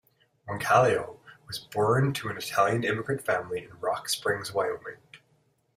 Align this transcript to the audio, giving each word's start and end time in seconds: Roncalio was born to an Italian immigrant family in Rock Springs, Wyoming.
Roncalio 0.49 1.19
was 1.45 1.59
born 1.59 2.11
to 2.13 2.29
an 2.29 2.35
Italian 2.35 2.83
immigrant 2.83 3.21
family 3.23 3.63
in 3.63 3.79
Rock 3.79 4.09
Springs, 4.09 4.51
Wyoming. 4.51 4.97